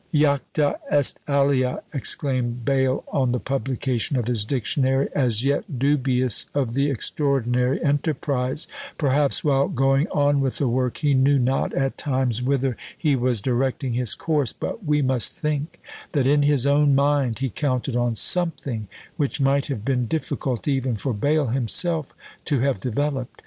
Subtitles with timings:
[0.11, 6.73] "Jacta est alea!" exclaimed Bayle, on the publication of his Dictionary, as yet dubious of
[6.73, 8.65] the extraordinary enterprise;
[8.97, 13.41] perhaps, while going on with the work, he knew not at times whither he was
[13.41, 15.79] directing his course; but we must think
[16.13, 18.87] that in his own mind he counted on something
[19.17, 22.11] which might have been difficult even for Bayle himself
[22.45, 23.39] to have developed.